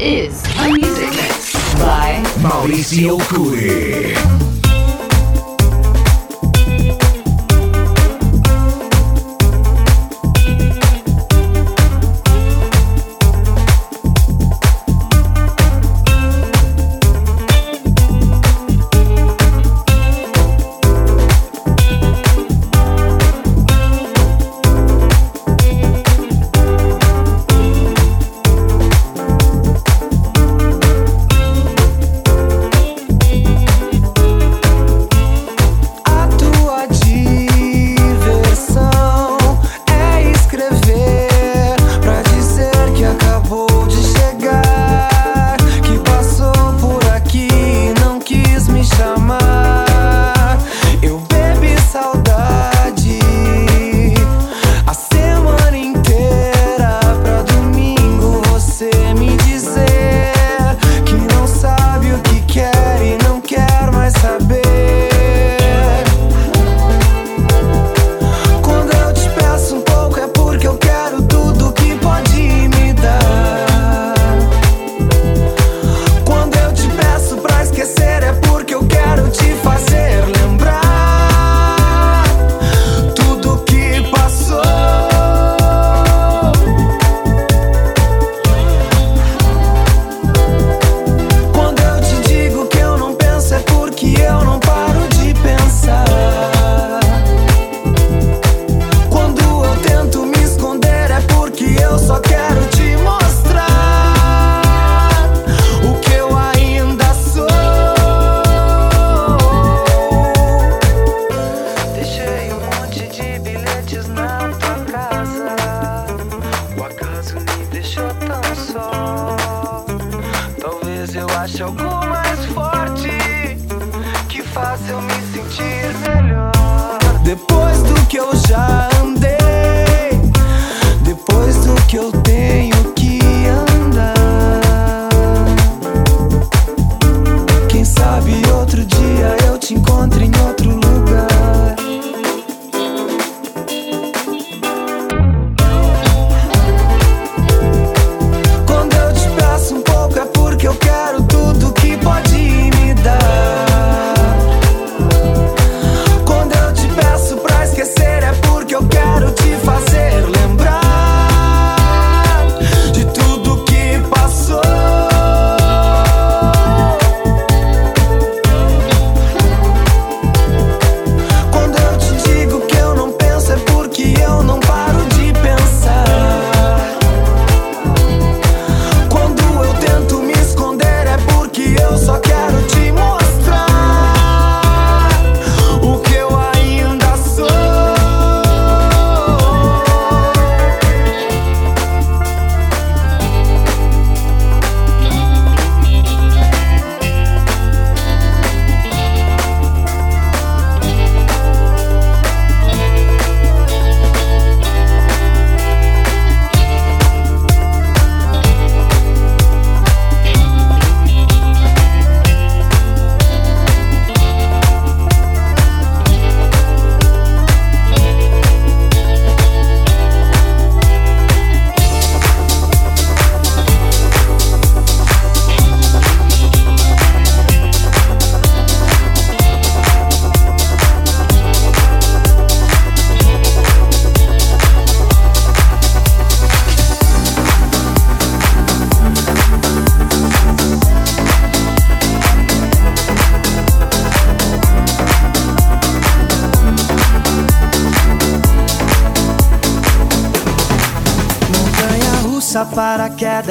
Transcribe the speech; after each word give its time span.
is 0.00 0.42
a 0.58 0.72
music 0.72 1.10
mix 1.10 1.54
by 1.76 2.22
Mauricio 2.42 3.18
Curi. 3.20 4.65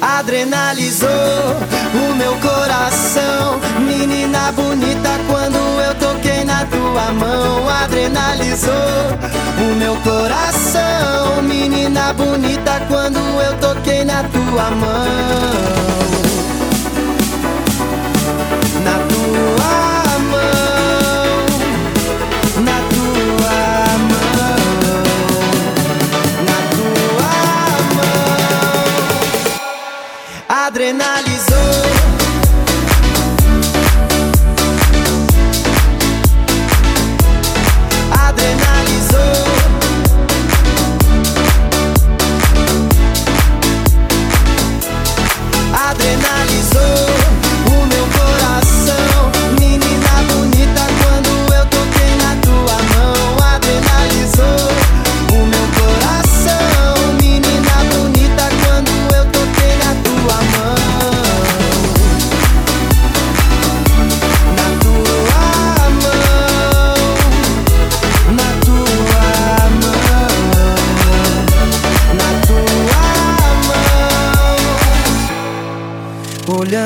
Adrenalizou 0.00 1.08
o 1.08 2.14
meu 2.14 2.36
coração. 2.38 3.60
Menina 3.80 4.52
bonita 4.52 5.10
quando 5.26 5.56
eu 5.56 5.94
toquei 5.96 6.44
na 6.44 6.64
tua 6.66 7.12
mão 7.12 7.68
Adrenalizou 7.68 8.72
o 9.58 9.74
meu 9.76 9.96
coração. 9.96 11.42
Menina 11.42 12.12
bonita 12.12 12.82
quando 12.88 13.18
eu 13.18 13.56
toquei 13.58 14.04
na 14.04 14.22
tua 14.24 14.70
mão 14.70 16.03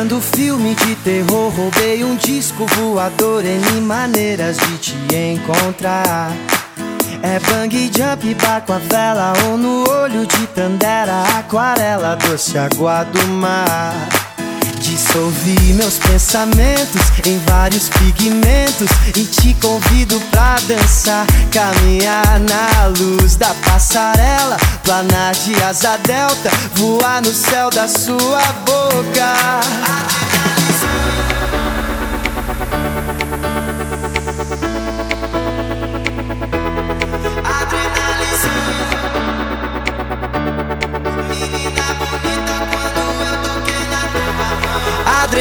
Assistindo 0.08 0.20
filme 0.22 0.74
de 0.74 0.94
terror, 0.96 1.50
roubei 1.50 2.02
um 2.02 2.16
disco 2.16 2.64
voador 2.64 3.44
em 3.44 3.80
maneiras 3.82 4.56
de 4.56 4.78
te 4.78 4.94
encontrar. 5.14 6.30
É 7.22 7.38
bang 7.40 7.90
jump, 7.94 8.34
barco 8.36 8.72
a 8.72 8.78
vela 8.78 9.34
ou 9.46 9.58
no 9.58 9.86
olho 9.86 10.26
de 10.26 10.46
Tandera, 10.46 11.24
aquarela, 11.38 12.16
doce 12.16 12.56
água 12.56 13.04
do 13.04 13.26
mar. 13.28 14.27
Dissolvi 14.78 15.72
meus 15.74 15.98
pensamentos 15.98 17.02
em 17.26 17.38
vários 17.46 17.88
pigmentos 17.88 18.88
e 19.16 19.24
te 19.24 19.54
convido 19.54 20.20
pra 20.30 20.56
dançar, 20.66 21.26
caminhar 21.52 22.40
na 22.40 22.86
luz 22.86 23.36
da 23.36 23.54
passarela, 23.66 24.56
planar 24.84 25.34
de 25.34 25.54
asa 25.62 25.96
delta, 25.98 26.50
voar 26.74 27.20
no 27.22 27.32
céu 27.32 27.70
da 27.70 27.88
sua 27.88 28.42
boca. 28.64 30.27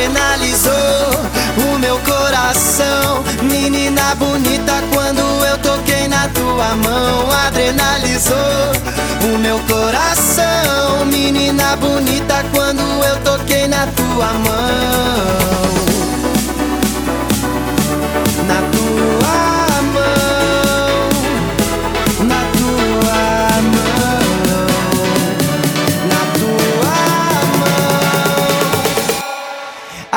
Adrenalizou 0.08 0.72
o 1.70 1.80
meu 1.80 2.00
coração. 2.00 3.24
Menina 3.44 4.16
bonita, 4.16 4.82
quando 4.94 5.20
eu 5.46 5.58
toquei 5.58 6.08
na 6.08 6.30
tua 6.30 6.76
mão, 6.76 7.32
adrenalizou 7.32 8.38
o 9.24 9.38
meu 9.38 9.60
coração. 9.60 11.06
Menina 11.06 11.76
bonita, 11.76 12.46
quando 12.54 12.82
eu 12.82 13.18
toquei 13.22 13.68
na 13.68 13.86
tua 13.88 14.34
mão. 14.34 15.68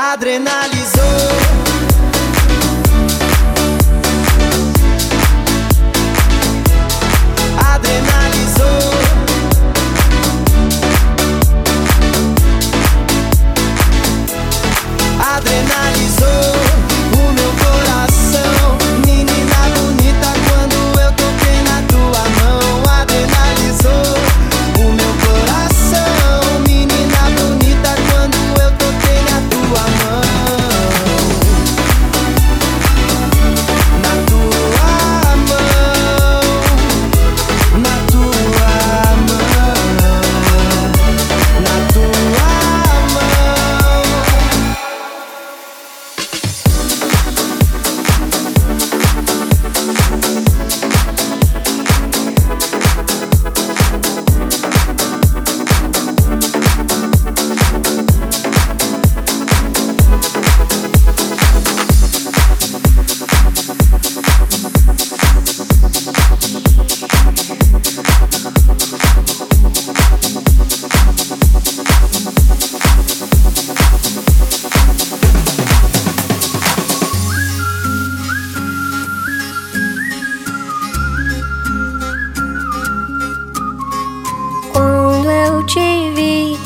Adrenalizou. 0.00 1.59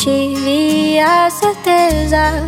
Tive 0.04 1.00
a 1.00 1.30
certeza, 1.30 2.46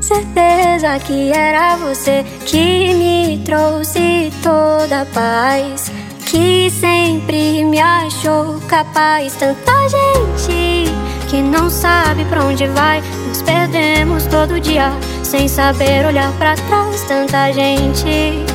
certeza 0.00 0.96
que 1.00 1.32
era 1.32 1.76
você 1.78 2.24
que 2.44 2.94
me 2.94 3.42
trouxe 3.44 4.32
toda 4.40 5.00
a 5.00 5.06
paz, 5.06 5.90
que 6.26 6.70
sempre 6.70 7.64
me 7.64 7.80
achou 7.80 8.60
capaz. 8.68 9.34
Tanta 9.34 9.72
gente 9.88 10.84
que 11.28 11.42
não 11.42 11.68
sabe 11.68 12.24
pra 12.26 12.44
onde 12.44 12.68
vai, 12.68 13.02
nos 13.26 13.42
perdemos 13.42 14.24
todo 14.26 14.60
dia 14.60 14.92
sem 15.24 15.48
saber 15.48 16.06
olhar 16.06 16.30
pra 16.38 16.54
trás. 16.54 17.02
Tanta 17.08 17.50
gente 17.50 18.46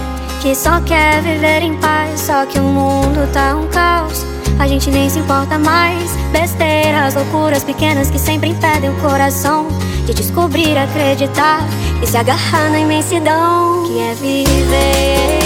que 0.41 0.55
só 0.55 0.79
quer 0.81 1.21
viver 1.21 1.63
em 1.63 1.75
paz, 1.79 2.21
só 2.21 2.45
que 2.45 2.57
o 2.57 2.63
mundo 2.63 3.29
tá 3.33 3.55
um 3.57 3.67
caos. 3.67 4.25
A 4.59 4.67
gente 4.67 4.89
nem 4.89 5.09
se 5.09 5.19
importa 5.19 5.57
mais. 5.57 6.11
Besteiras, 6.31 7.15
loucuras 7.15 7.63
pequenas 7.63 8.09
que 8.09 8.19
sempre 8.19 8.49
impedem 8.49 8.89
o 8.89 8.95
coração 8.95 9.67
de 10.05 10.13
descobrir, 10.13 10.77
acreditar 10.77 11.61
e 12.01 12.07
se 12.07 12.17
agarrar 12.17 12.69
na 12.69 12.79
imensidão 12.79 13.83
que 13.85 13.99
é 13.99 14.13
viver. 14.15 15.41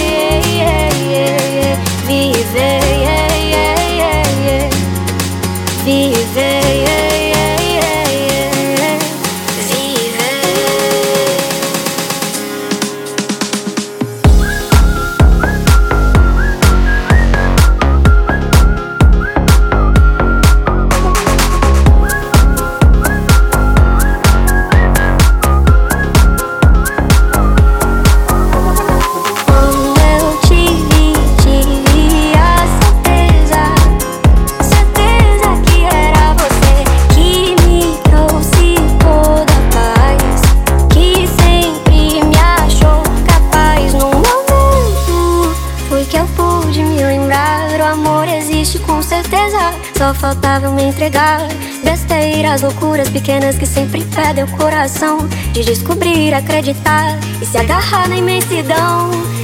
Viver. 2.06 2.86
Viver. 5.84 7.15
Certeza, 49.36 49.74
só 49.98 50.14
faltava 50.14 50.70
me 50.70 50.84
entregar. 50.84 51.40
Besteiras, 51.84 52.62
loucuras 52.62 53.08
pequenas 53.10 53.56
que 53.58 53.66
sempre 53.66 54.00
impedem 54.00 54.44
o 54.44 54.56
coração 54.56 55.18
de 55.52 55.64
descobrir, 55.64 56.32
acreditar 56.32 57.18
e 57.40 57.46
se 57.46 57.58
agarrar 57.58 58.08
na 58.08 58.16
imensidão. 58.16 59.35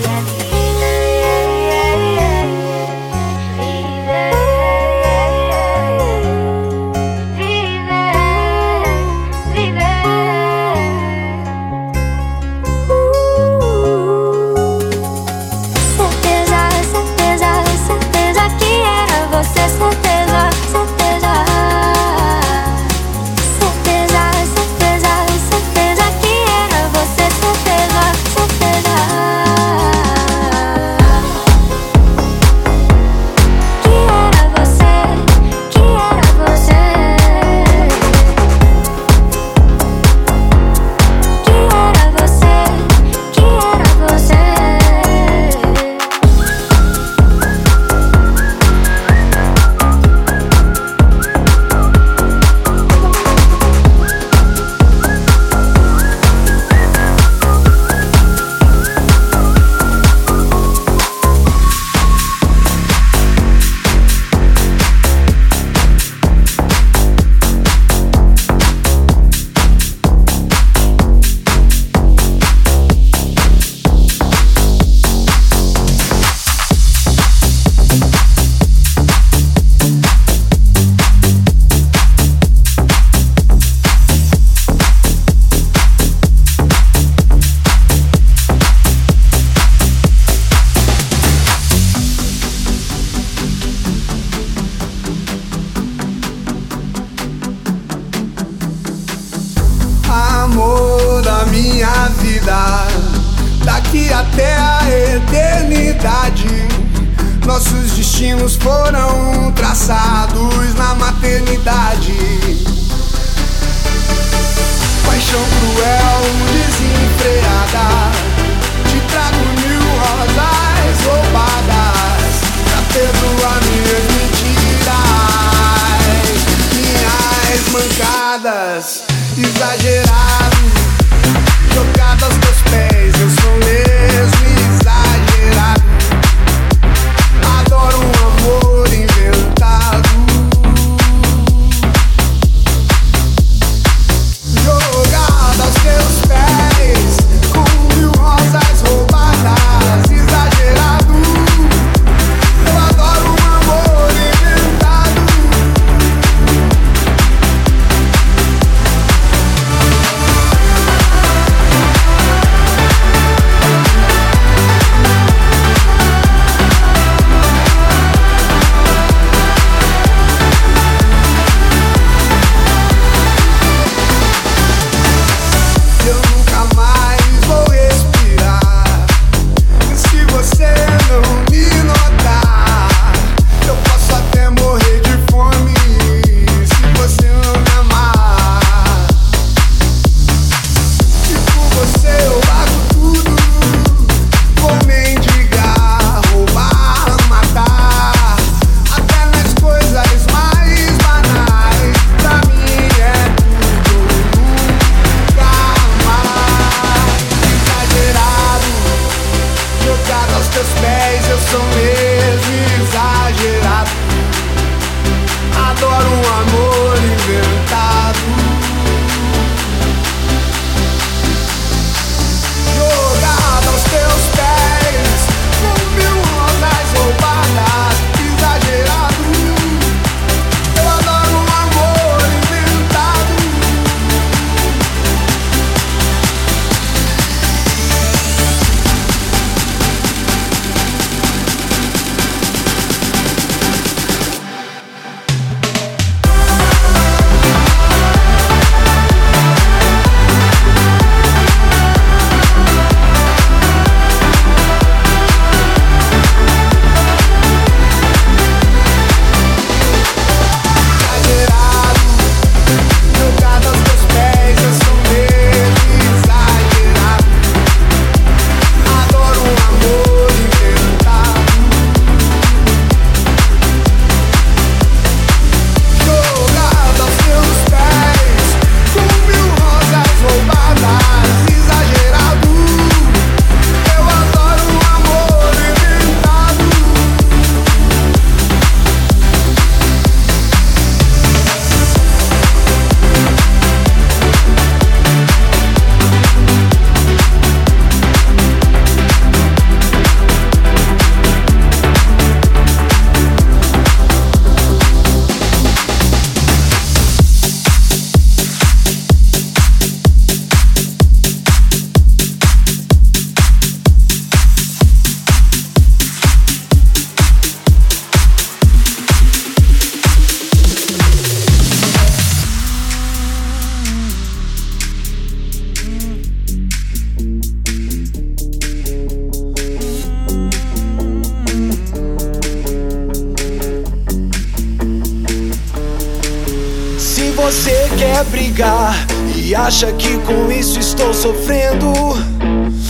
você 337.35 337.89
quer 337.99 338.25
brigar 338.25 338.95
e 339.35 339.55
acha 339.55 339.93
que 339.93 340.19
com 340.19 340.51
isso 340.51 340.79
estou 340.79 341.13
sofrendo. 341.15 341.89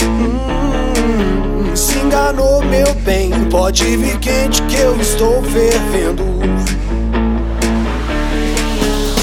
Hum, 0.02 1.75
se 1.75 1.99
enganou, 1.99 2.62
meu 2.64 2.94
bem. 3.04 3.30
Pode 3.50 3.84
vir 3.96 4.18
quente 4.18 4.62
que 4.62 4.76
eu 4.76 5.00
estou 5.00 5.42
fervendo. 5.44 6.25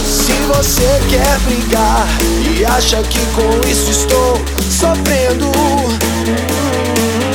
Se 0.05 0.33
você 0.47 1.01
quer 1.09 1.39
brigar 1.39 2.07
e 2.57 2.65
acha 2.65 3.01
que 3.03 3.19
com 3.35 3.67
isso 3.67 3.91
estou 3.91 4.41
sofrendo. 4.69 5.47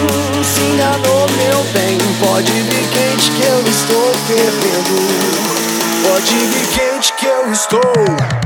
Hum, 0.03 0.45
se 0.45 0.61
enganou, 0.61 1.27
meu 1.37 1.65
bem. 1.73 1.99
Pode 2.21 2.53
vir 2.53 2.89
quente 2.91 3.31
que 3.31 3.43
eu 3.43 3.61
estou 3.69 4.15
fervendo. 4.27 5.45
Pode 6.05 6.35
vir 6.35 6.67
quente 6.69 7.14
gostou. 7.47 8.44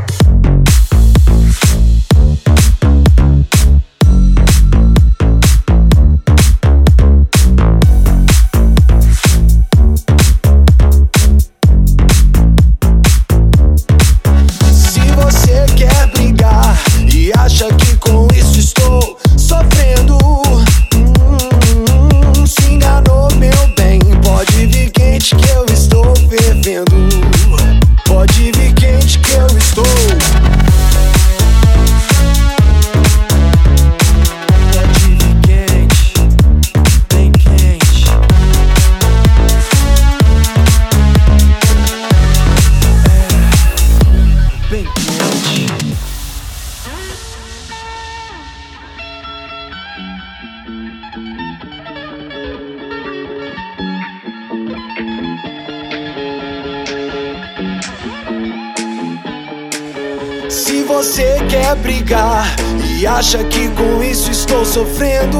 Você 60.88 61.36
quer 61.50 61.76
brigar 61.76 62.56
e 62.98 63.06
acha 63.06 63.44
que 63.44 63.68
com 63.68 64.02
isso 64.02 64.30
estou 64.30 64.64
sofrendo, 64.64 65.38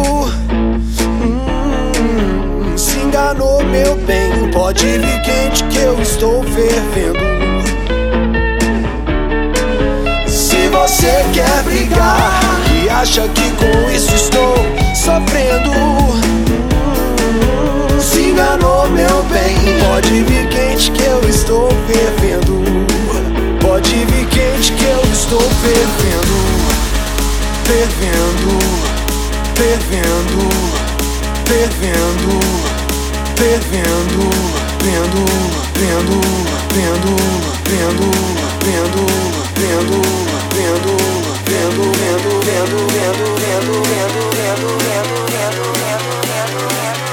hum, 0.52 1.46
se 2.76 2.98
enganou, 2.98 3.64
meu 3.64 3.96
bem. 3.96 4.50
Pode 4.52 4.86
vir 4.86 5.22
quente 5.22 5.64
que 5.64 5.78
eu 5.78 5.98
estou 6.02 6.44
fervendo. 6.44 7.26
Se 10.26 10.68
você 10.68 11.24
quer 11.32 11.62
brigar 11.62 12.42
e 12.84 12.90
acha 12.90 13.26
que 13.28 13.50
com 13.52 13.90
isso 13.90 14.14
estou 14.14 14.54
sofrendo, 14.94 15.70
hum, 17.30 17.98
se 17.98 18.20
enganou, 18.20 18.86
meu 18.90 19.22
bem. 19.24 19.56
Pode 19.88 20.22
vir 20.24 20.46
quente 20.50 20.92
que 20.92 21.04
eu 21.04 21.26
estou 21.26 21.70
fervendo. 21.86 22.77
Vir 23.80 24.26
quente 24.26 24.72
que 24.72 24.84
eu 24.84 25.00
estou 25.12 25.40
fervendo, 25.40 26.38
fervendo, 27.64 28.58
fervendo, 29.54 30.48
fervendo, 31.46 32.40
fervendo, 33.36 34.26
vendo, 34.82 35.22
vendo, 35.68 36.02
vendo, 36.02 36.18
vendo, 36.74 37.16
vendo, 37.68 38.10
vendo, 38.64 39.06
vendo, 39.54 40.02
vendo, 40.48 40.92
vendo, 41.46 41.94
vendo, 41.94 42.34
vendo, 42.42 42.82
vendo, 42.82 43.58
vendo, 43.58 43.78
vendo, 43.78 44.74
vendo, 45.38 45.74
vendo. 46.64 47.07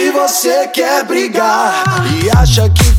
Se 0.00 0.10
você 0.12 0.66
quer 0.68 1.04
brigar. 1.04 1.84
E 2.24 2.30
acha 2.30 2.70
que 2.70 2.89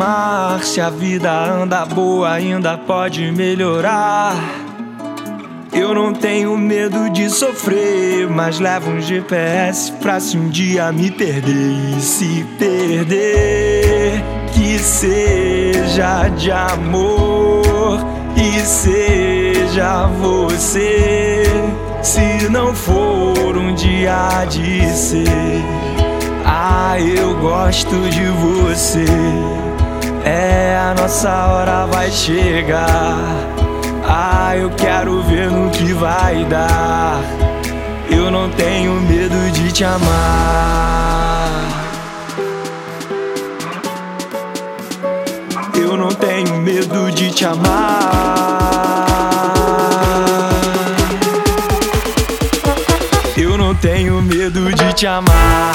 amar. 0.00 0.64
Se 0.64 0.80
a 0.80 0.88
vida 0.88 1.30
anda 1.30 1.84
boa, 1.84 2.32
ainda 2.32 2.78
pode 2.78 3.30
melhorar. 3.32 4.34
Eu 5.72 5.94
não 5.94 6.12
tenho 6.12 6.56
medo 6.56 7.10
de 7.10 7.28
sofrer, 7.30 8.28
mas 8.28 8.58
levo 8.58 8.90
um 8.90 9.00
GPS 9.00 9.92
pra 9.92 10.18
se 10.18 10.36
um 10.36 10.48
dia 10.48 10.90
me 10.90 11.10
perder. 11.10 11.96
E 11.96 12.00
se 12.00 12.44
perder, 12.58 14.22
que 14.52 14.78
seja 14.78 16.28
de 16.28 16.50
amor 16.50 18.00
e 18.36 18.58
seja 18.60 20.06
você. 20.06 21.44
Se 22.02 22.48
não 22.48 22.74
for 22.74 23.56
um 23.56 23.74
dia 23.74 24.44
de 24.48 24.88
ser. 24.96 25.28
Ah, 26.44 26.96
eu 26.98 27.36
gosto 27.40 27.94
de 28.08 28.24
você. 28.24 29.69
A 31.10 31.12
nossa 31.12 31.46
hora 31.48 31.86
vai 31.86 32.08
chegar. 32.08 33.18
Ah, 34.06 34.56
eu 34.56 34.70
quero 34.70 35.20
ver 35.24 35.50
no 35.50 35.68
que 35.68 35.92
vai 35.92 36.44
dar. 36.44 37.20
Eu 38.08 38.30
não 38.30 38.48
tenho 38.50 38.92
medo 38.92 39.50
de 39.50 39.72
te 39.72 39.82
amar. 39.82 40.06
Eu 45.74 45.96
não 45.96 46.10
tenho 46.10 46.56
medo 46.58 47.10
de 47.10 47.32
te 47.32 47.44
amar. 47.44 48.68
Eu 53.36 53.58
não 53.58 53.74
tenho 53.74 54.22
medo 54.22 54.72
de 54.72 54.92
te 54.92 55.08
amar. 55.08 55.72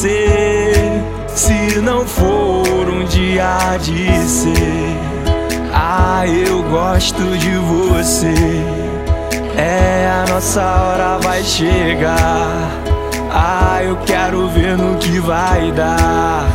Se 0.00 1.78
não 1.82 2.06
for 2.06 2.88
um 2.88 3.04
dia 3.04 3.76
de 3.82 4.26
ser, 4.26 4.96
ah, 5.74 6.26
eu 6.26 6.62
gosto 6.62 7.22
de 7.36 7.50
você. 7.50 8.32
É, 9.58 10.10
a 10.10 10.32
nossa 10.32 10.62
hora 10.62 11.18
vai 11.18 11.42
chegar. 11.42 12.70
Ah, 13.30 13.80
eu 13.82 13.94
quero 14.06 14.48
ver 14.48 14.74
no 14.78 14.96
que 14.96 15.20
vai 15.20 15.70
dar. 15.72 16.48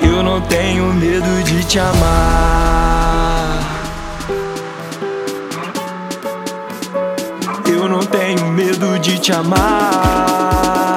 Eu 0.00 0.22
não 0.22 0.40
tenho 0.42 0.84
medo 0.94 1.42
de 1.42 1.64
te 1.64 1.80
amar. 1.80 3.58
Eu 7.66 7.88
não 7.88 8.06
tenho 8.06 8.46
medo 8.52 9.00
de 9.00 9.18
te 9.18 9.32
amar. 9.32 10.91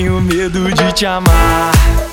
Tenho 0.00 0.18
medo 0.18 0.64
de 0.64 0.92
te 0.94 1.04
amar. 1.04 2.09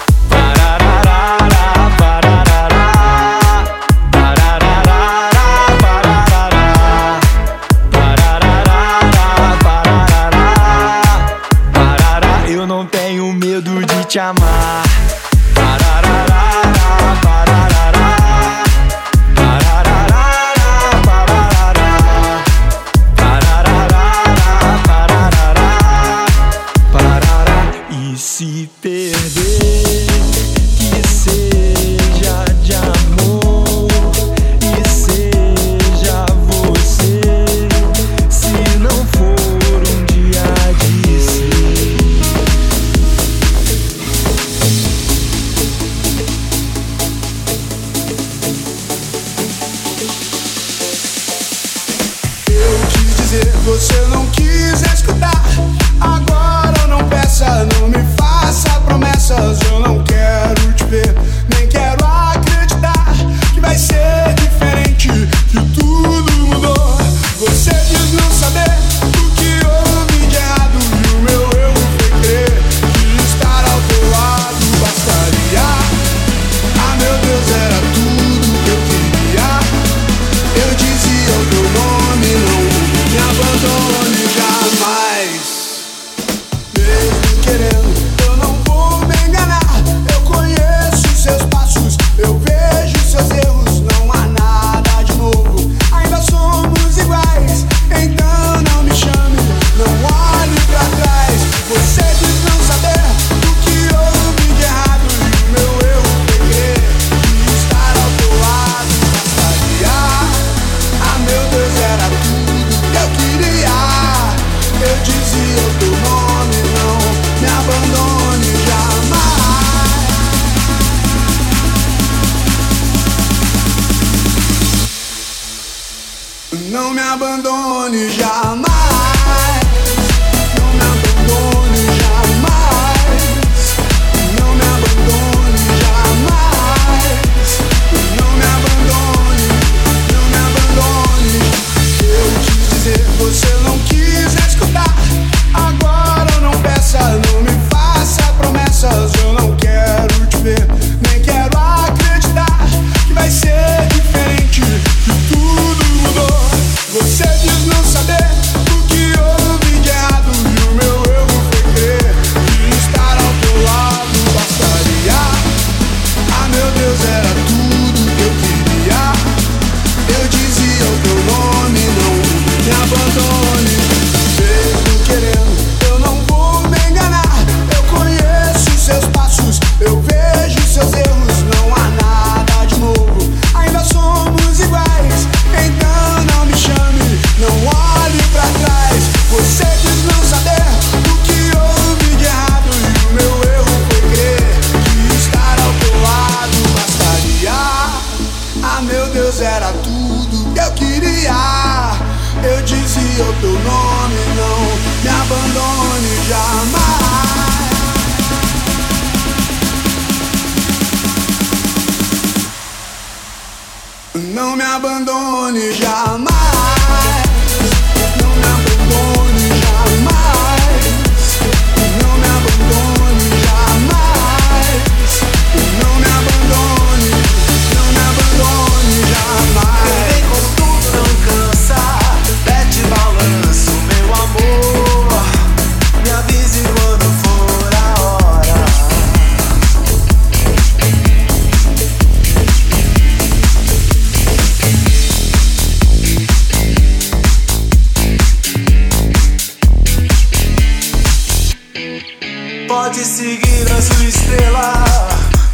pode 252.88 253.04
seguir 253.04 253.69
a 253.69 253.82
sua 253.82 254.06
estrela, 254.06 254.86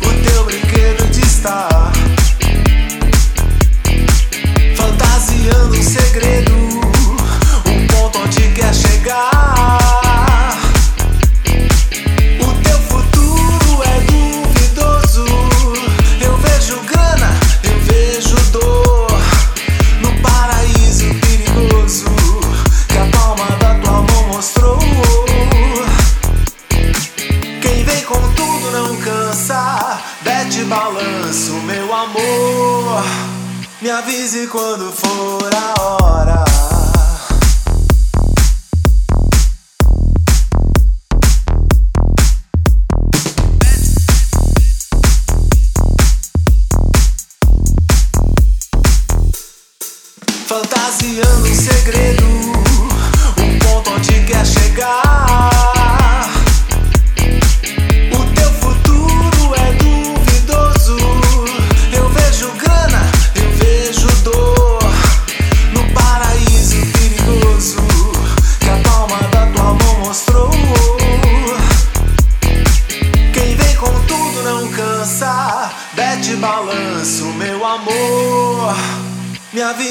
o 0.02 0.30
teu 0.30 0.46
brinquedo 0.46 1.10
de 1.10 1.22
estar 1.22 1.92
fantasiando 4.76 5.76
um 5.76 5.82
segredo. 5.82 6.63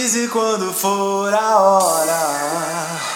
E 0.04 0.26
quando 0.26 0.72
for 0.72 1.32
a 1.32 1.60
hora. 1.60 3.11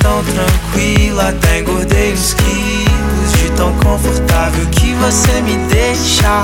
tão 0.00 0.22
tranquila, 0.24 1.28
até 1.28 1.60
engordei 1.60 2.12
uns 2.12 2.34
quilos 2.34 3.32
de 3.32 3.50
tão 3.56 3.72
confortável 3.78 4.66
que 4.66 4.94
você 4.94 5.40
me 5.42 5.56
deixa. 5.68 6.42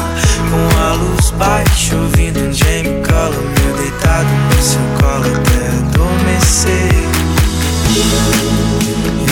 Com 0.51 0.81
a 0.81 0.93
luz 0.95 1.31
baixa, 1.33 1.97
ouvindo 1.97 2.41
um 2.41 2.53
Jamie 2.53 3.03
Collor, 3.03 3.33
meu 3.33 3.77
deitado 3.77 4.29
no 4.29 4.63
seu 4.63 4.81
colo 5.01 5.27
até 5.35 5.69
adormecer. 5.79 6.95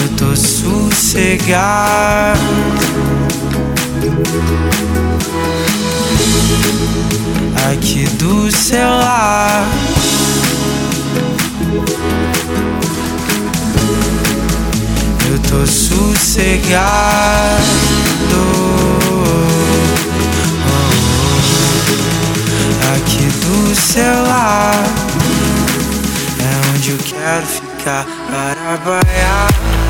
Eu 0.03 0.09
tô 0.17 0.37
sossegado. 0.37 1.83
Aqui 7.73 8.05
do 8.19 8.51
seu 8.51 8.89
lado. 8.89 9.67
tô 15.53 15.67
sossegado. 15.67 16.83
Oh, 18.33 19.23
oh, 20.67 20.89
aqui 22.97 23.27
do 23.27 23.75
seu 23.75 24.23
lado 24.23 24.89
é 26.41 26.53
onde 26.75 26.91
eu 26.93 26.99
quero 26.99 27.47
ficar 27.47 28.07
para 28.31 28.79
baiar. 28.79 29.82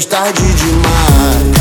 tarde 0.00 0.40
demais. 0.54 1.51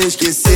get 0.00 0.06
esquecer 0.06 0.49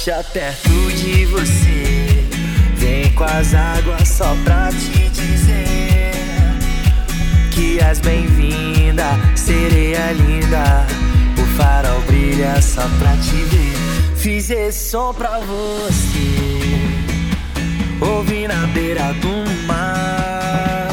Concha 0.00 0.24
perto 0.32 0.70
de 0.96 1.26
você. 1.26 2.24
Vem 2.76 3.12
com 3.12 3.24
as 3.24 3.52
águas 3.52 4.08
só 4.08 4.34
pra 4.44 4.70
te 4.70 5.10
dizer 5.10 6.12
que 7.50 7.78
és 7.78 8.00
bem-vinda, 8.00 9.04
sereia 9.36 10.12
linda. 10.12 10.86
O 11.36 11.44
farol 11.54 12.00
brilha 12.06 12.62
só 12.62 12.88
pra 12.98 13.14
te 13.18 13.44
ver. 13.44 14.16
Fiz 14.16 14.48
esse 14.48 14.88
som 14.88 15.12
pra 15.12 15.38
você. 15.40 16.48
Ouvi 18.00 18.48
na 18.48 18.66
beira 18.68 19.12
do 19.20 19.66
mar. 19.66 20.88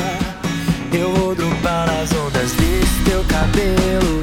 Eu 0.91 1.13
vou 1.13 1.33
dropar 1.33 1.87
nas 1.87 2.11
ondas 2.11 2.51
desse 2.51 3.03
teu 3.05 3.23
cabelo. 3.23 4.16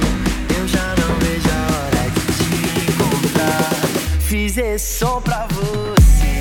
Fiz 4.54 4.58
esse 4.58 4.98
som 4.98 5.20
pra 5.20 5.48
você. 5.50 6.40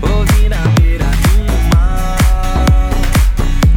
Ouvi 0.00 0.48
na 0.48 0.56
beira 0.80 1.04
do 1.04 1.76
mar. 1.76 2.90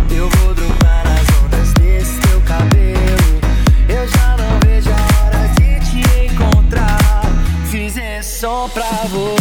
Eu 0.09 0.29
vou 0.29 0.53
dropar 0.53 1.03
nas 1.03 1.43
ondas 1.43 1.73
desse 1.73 2.17
teu 2.21 2.39
cabelo. 2.41 3.41
Eu 3.89 4.07
já 4.07 4.37
não 4.37 4.57
vejo 4.65 4.89
a 4.89 5.25
hora 5.25 5.49
de 5.49 5.81
te 5.81 5.99
encontrar. 6.33 7.25
Fiz 7.69 7.97
esse 7.97 8.39
som 8.39 8.69
pra 8.69 8.89
você. 9.09 9.40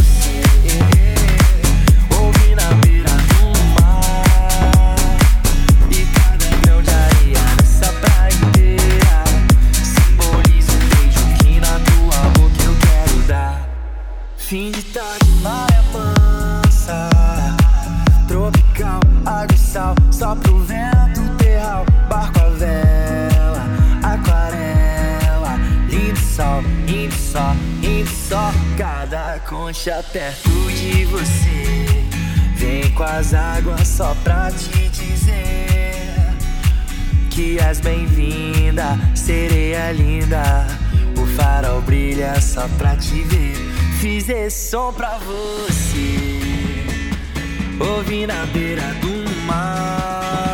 Perto 30.12 30.50
de 30.72 31.04
você 31.06 32.04
Vem 32.56 32.90
com 32.92 33.02
as 33.02 33.34
águas 33.34 33.88
só 33.88 34.14
pra 34.22 34.50
te 34.50 34.88
dizer 34.88 36.34
Que 37.30 37.58
és 37.58 37.80
bem-vinda, 37.80 38.98
sereia 39.14 39.92
linda 39.92 40.66
O 41.20 41.26
farol 41.36 41.80
brilha 41.82 42.40
só 42.40 42.68
pra 42.78 42.96
te 42.96 43.22
ver 43.22 43.70
Fiz 44.00 44.30
esse 44.30 44.70
som 44.70 44.94
pra 44.94 45.18
você. 45.18 46.40
Ouvi 47.78 48.26
na 48.26 48.46
beira 48.46 48.94
do 48.94 49.44
mar. 49.44 50.49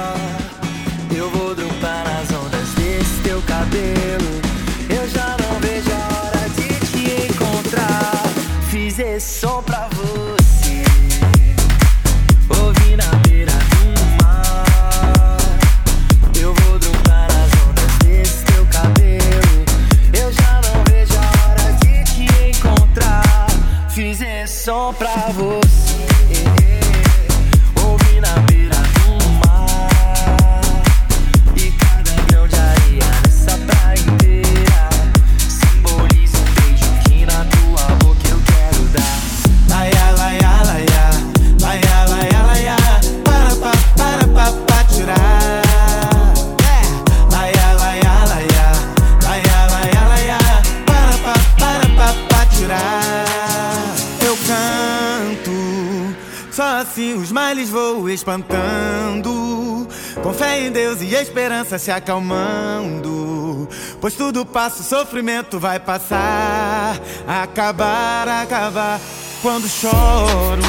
Esperança 61.56 61.78
se 61.78 61.90
acalmando. 61.90 63.68
Pois 64.00 64.14
tudo 64.14 64.44
passa, 64.44 64.82
o 64.82 64.84
sofrimento 64.84 65.58
vai 65.58 65.80
passar. 65.80 67.00
Acabar, 67.26 68.28
acabar. 68.28 69.00
Quando 69.40 69.68
choro, 69.68 70.62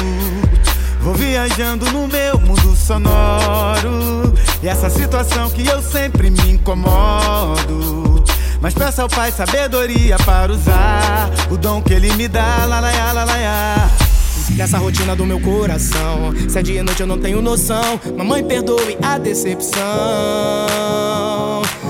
vou 1.00 1.14
viajando 1.14 1.90
no 1.90 2.08
meu 2.08 2.38
mundo 2.38 2.74
sonoro. 2.76 4.34
E 4.62 4.68
essa 4.68 4.88
situação 4.88 5.50
que 5.50 5.66
eu 5.66 5.82
sempre 5.82 6.30
me 6.30 6.52
incomodo. 6.52 8.24
Mas 8.60 8.74
peço 8.74 9.02
ao 9.02 9.08
Pai 9.08 9.30
sabedoria 9.30 10.16
para 10.18 10.52
usar 10.52 11.30
o 11.50 11.56
dom 11.56 11.82
que 11.82 11.92
Ele 11.92 12.12
me 12.14 12.26
dá, 12.26 12.64
lalaiá, 12.64 13.12
lalaiá. 13.12 14.07
Nessa 14.58 14.76
rotina 14.76 15.14
do 15.14 15.24
meu 15.24 15.38
coração, 15.38 16.32
se 16.48 16.58
é 16.58 16.62
dia 16.62 16.80
e 16.80 16.82
noite 16.82 17.00
eu 17.00 17.06
não 17.06 17.16
tenho 17.16 17.40
noção. 17.40 18.00
Mamãe, 18.16 18.42
perdoe 18.42 18.98
a 19.00 19.16
decepção. 19.16 19.78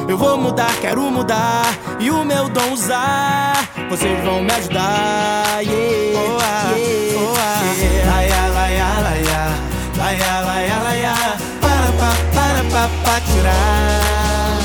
Eu 0.07 0.19
vou 0.19 0.37
mudar, 0.37 0.71
quero 0.79 1.01
mudar 1.11 1.65
e 1.99 2.11
o 2.11 2.23
meu 2.27 2.47
dom 2.51 2.75
usar. 2.75 3.55
Vocês 3.89 4.23
vão 4.23 4.43
me 4.43 4.53
ajudar. 4.53 5.63
Yeah, 5.63 5.73
oh, 5.73 6.39
yeah, 6.39 6.77
oh, 7.17 7.33
yeah. 7.81 8.11
Laia, 8.11 8.49
laia, 8.49 9.01
laia, 9.01 9.49
laia, 9.97 10.41
laia, 10.43 10.79
laia. 10.85 11.15
Para, 11.63 11.91
pa, 11.93 12.13
para, 12.35 12.65
pa, 12.65 12.91
pa, 13.03 13.21
tirar. 13.23 14.59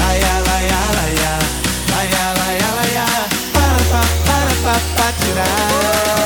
Laia, 0.00 0.34
laia, 0.48 0.80
laia, 0.98 1.38
laia, 1.94 2.24
laia, 2.38 2.68
laia. 2.74 3.06
Para, 3.52 3.78
pa, 3.88 4.02
para, 4.26 4.54
pa, 4.64 4.74
pa, 4.96 5.12
tirar. 5.12 6.17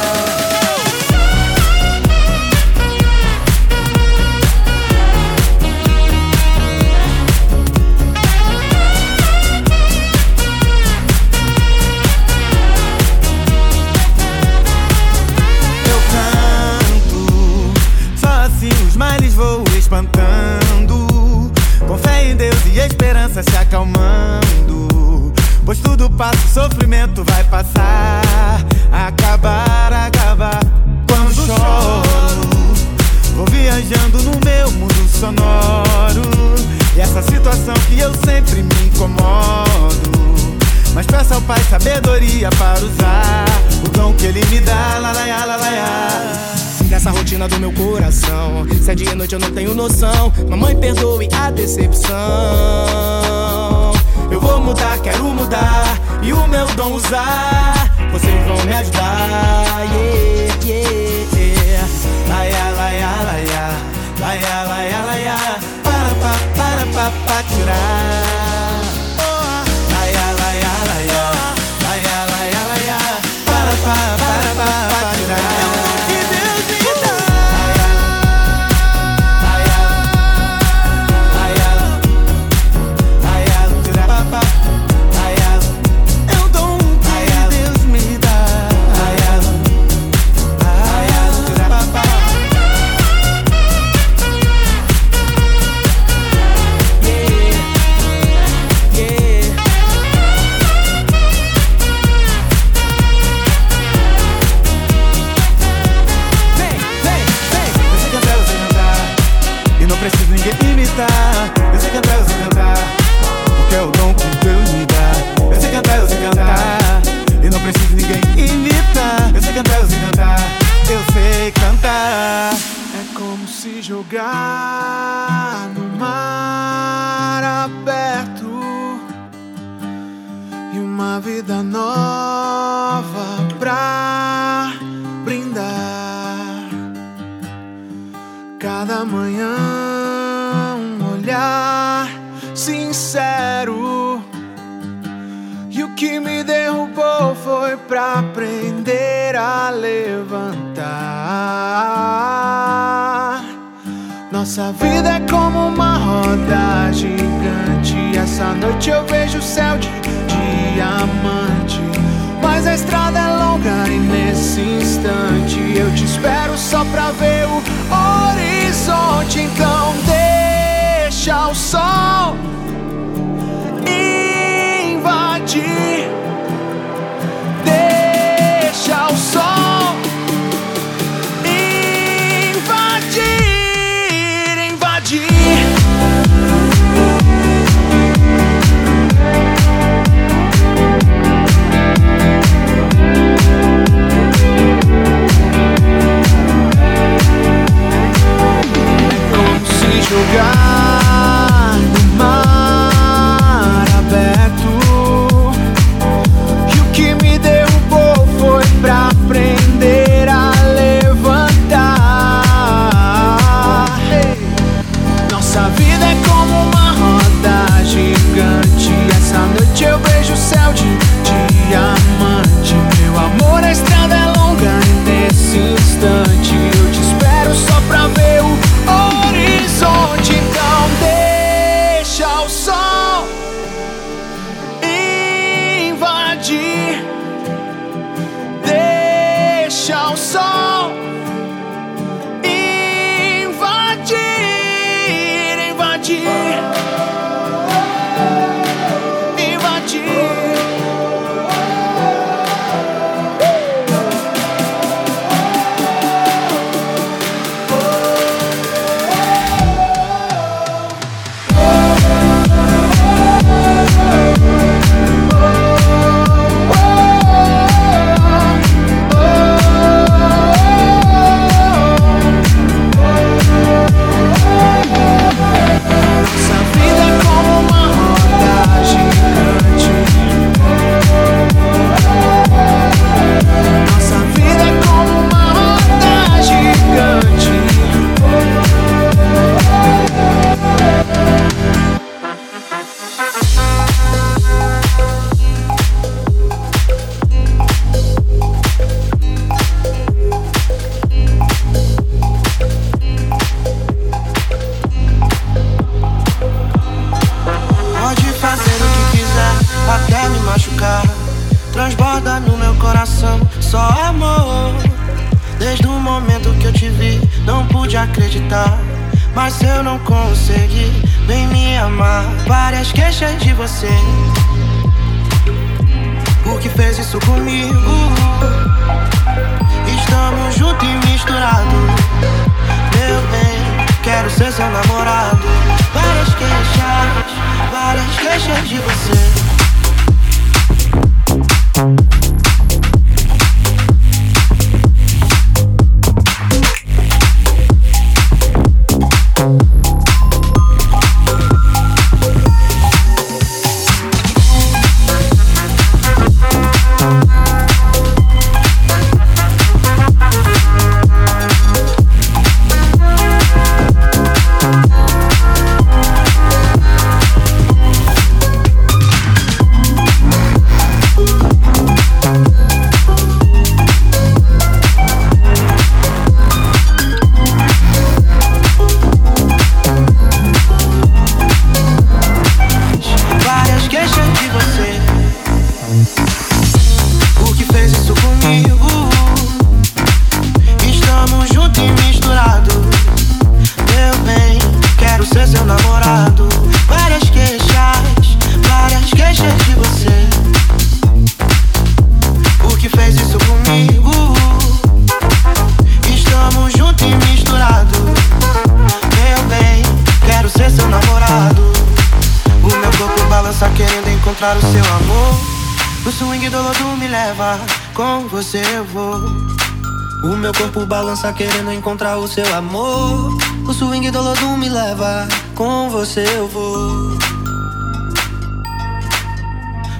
Encontrar 421.82 422.16
o 422.16 422.28
seu 422.28 422.46
amor. 422.54 423.36
O 423.66 423.74
swing 423.74 424.08
do 424.12 424.22
me 424.56 424.68
leva, 424.68 425.26
com 425.56 425.90
você 425.90 426.24
eu 426.36 426.46
vou. 426.46 427.18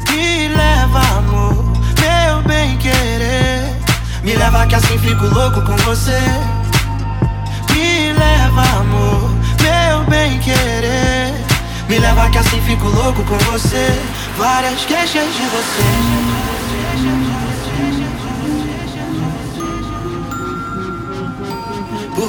Me 0.08 0.48
leva, 0.48 1.00
amor, 1.18 1.72
meu 1.98 2.42
bem 2.46 2.78
querer. 2.78 3.76
Me 4.22 4.32
leva 4.36 4.64
que 4.68 4.76
assim 4.76 4.96
fico 4.96 5.26
louco 5.26 5.60
com 5.62 5.76
você. 5.78 6.20
Me 7.72 8.12
leva, 8.12 8.62
amor, 8.78 9.30
meu 9.60 10.04
bem 10.08 10.38
querer. 10.38 11.34
Me 11.88 11.98
leva 11.98 12.30
que 12.30 12.38
assim 12.38 12.60
fico 12.62 12.86
louco 12.86 13.24
com 13.24 13.38
você. 13.50 14.00
Várias 14.38 14.84
queixas 14.84 15.26
de 15.34 15.42
você. 15.50 17.41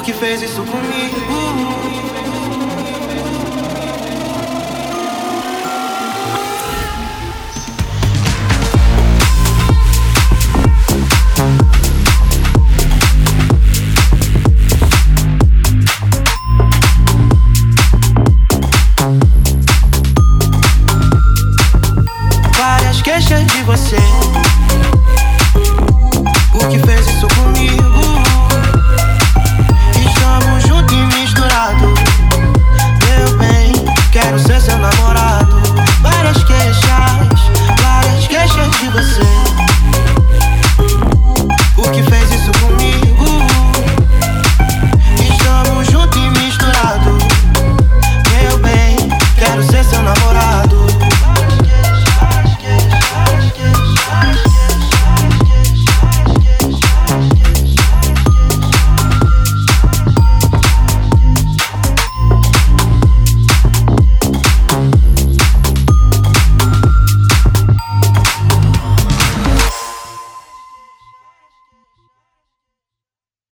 Que 0.04 0.12
fez 0.12 0.42
isso 0.42 0.62
comigo? 0.64 2.03